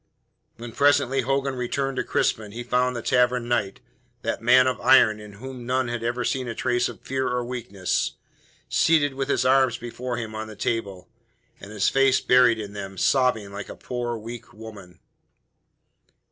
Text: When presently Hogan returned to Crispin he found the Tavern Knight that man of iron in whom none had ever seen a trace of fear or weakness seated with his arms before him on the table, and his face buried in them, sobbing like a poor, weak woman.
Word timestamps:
When 0.57 0.71
presently 0.71 1.21
Hogan 1.21 1.53
returned 1.55 1.97
to 1.97 2.03
Crispin 2.03 2.53
he 2.53 2.63
found 2.63 2.95
the 2.95 3.03
Tavern 3.03 3.47
Knight 3.47 3.81
that 4.23 4.41
man 4.41 4.65
of 4.65 4.81
iron 4.81 5.19
in 5.19 5.33
whom 5.33 5.63
none 5.67 5.89
had 5.89 6.01
ever 6.01 6.25
seen 6.25 6.47
a 6.47 6.55
trace 6.55 6.89
of 6.89 7.01
fear 7.01 7.27
or 7.27 7.45
weakness 7.45 8.13
seated 8.67 9.13
with 9.13 9.29
his 9.29 9.45
arms 9.45 9.77
before 9.77 10.17
him 10.17 10.33
on 10.33 10.47
the 10.47 10.55
table, 10.55 11.07
and 11.59 11.71
his 11.71 11.87
face 11.87 12.19
buried 12.19 12.57
in 12.57 12.73
them, 12.73 12.97
sobbing 12.97 13.51
like 13.53 13.69
a 13.69 13.75
poor, 13.75 14.17
weak 14.17 14.51
woman. 14.53 14.97